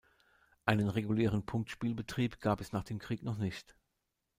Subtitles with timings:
[0.65, 3.75] Einen regulären Punktspielbetrieb gab es nach dem Krieg noch nicht.